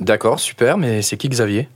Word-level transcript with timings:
D'accord, 0.00 0.38
super, 0.38 0.78
mais 0.78 1.02
c'est 1.02 1.16
qui 1.16 1.28
Xavier? 1.28 1.68